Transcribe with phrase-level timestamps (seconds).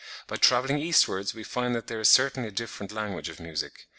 [0.25, 3.85] By travelling eastwards we find that there is certainly a different language of music.